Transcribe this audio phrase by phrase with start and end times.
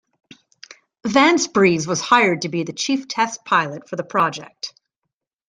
[1.05, 4.73] Vance Breese was hired to be the chief test pilot for the project.